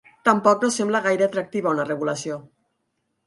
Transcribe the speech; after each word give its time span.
Tampoc 0.27 0.63
no 0.65 0.69
sembla 0.75 1.01
gaire 1.07 1.27
atractiva 1.27 1.75
una 1.75 1.85
regulació. 1.91 2.39